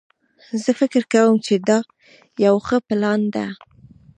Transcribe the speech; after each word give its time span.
زه 0.63 0.71
فکر 0.79 1.03
کوم 1.13 1.33
چې 1.45 1.53
دا 1.67 1.79
یو 2.45 2.55
ښه 2.67 2.77
پلان 2.87 3.21
ده 3.35 3.47